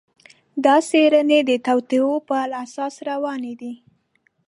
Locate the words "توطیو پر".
1.65-2.49